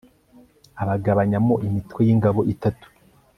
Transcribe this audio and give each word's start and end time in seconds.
abagabanyamo 0.81 1.55
imitwe 1.67 1.99
y 2.07 2.09
ingabo 2.15 2.39
itatu 2.53 2.87